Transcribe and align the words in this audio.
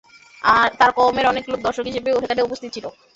তার 0.79 0.91
কওমের 0.97 1.25
অনেক 1.27 1.45
লোক 1.47 1.59
দর্শক 1.63 1.85
হিসেবে 1.89 2.09
সেখানে 2.15 2.41
উপস্থিত 2.43 2.69
ছিল। 2.75 2.85